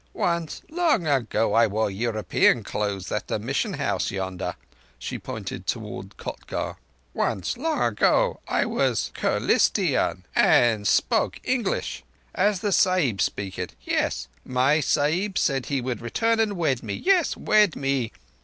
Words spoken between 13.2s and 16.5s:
speak it. Yes. My Sahib said he would return